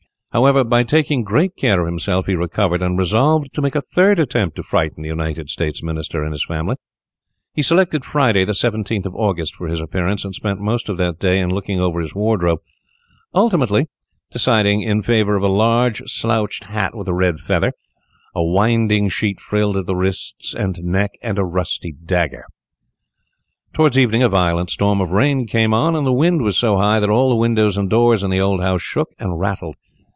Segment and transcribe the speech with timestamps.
[0.33, 4.17] However, by taking great care of himself, he recovered, and resolved to make a third
[4.17, 6.77] attempt to frighten the United States Minister and his family.
[7.53, 11.53] He selected Friday, August 17th, for his appearance, and spent most of that day in
[11.53, 12.59] looking over his wardrobe,
[13.35, 13.89] ultimately
[14.31, 17.73] deciding in favour of a large slouched hat with a red feather,
[18.33, 22.45] a winding sheet frilled at the wrists and neck, and a rusty dagger.
[23.73, 27.01] Towards evening a violent storm of rain came on, and the wind was so high
[27.01, 29.75] that all the windows and doors in the old house shook and rattled.